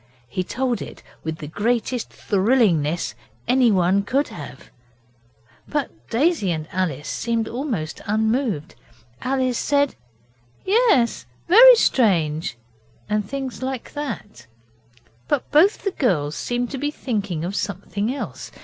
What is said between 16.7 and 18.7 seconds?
to be thinking of something else.